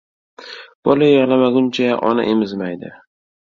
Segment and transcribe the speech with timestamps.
[0.87, 2.93] •Bola yig‘lamaguncha, ona emizmaydi.